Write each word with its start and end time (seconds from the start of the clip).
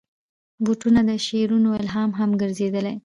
بوټونه 0.63 1.01
د 1.09 1.11
شعرونو 1.27 1.69
الهام 1.81 2.11
هم 2.19 2.29
ګرځېدلي. 2.41 2.93